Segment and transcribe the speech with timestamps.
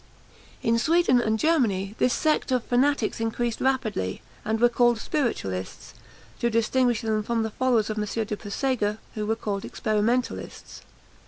[0.63, 5.93] In Sweden and Germany this sect of fanatics increased rapidly, and were called spiritualists,
[6.39, 8.25] to distinguish them from the followers of M.
[8.25, 10.81] de Puysegur, who were called experimentalists.